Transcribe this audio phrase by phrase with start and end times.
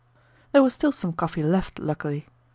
[0.51, 2.25] There was still some coffee left, luckily.